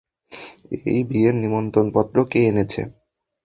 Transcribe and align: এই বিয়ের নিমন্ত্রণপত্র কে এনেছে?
এই 0.85 1.01
বিয়ের 1.09 1.35
নিমন্ত্রণপত্র 1.43 2.17
কে 2.31 2.39
এনেছে? 2.49 2.81